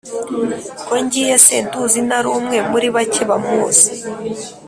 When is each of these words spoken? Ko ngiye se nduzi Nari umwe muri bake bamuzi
Ko 0.87 0.93
ngiye 1.03 1.35
se 1.45 1.55
nduzi 1.65 1.99
Nari 2.07 2.29
umwe 2.37 2.57
muri 2.71 2.87
bake 2.95 3.21
bamuzi 3.29 3.87